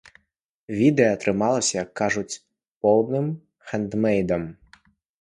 [0.79, 2.39] Відэа атрымалася, як кажуць,
[2.87, 3.31] поўным
[3.71, 4.53] хэндмэйдам.